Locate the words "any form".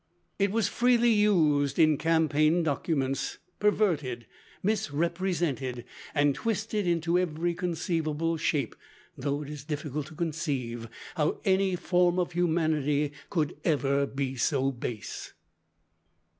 11.45-12.17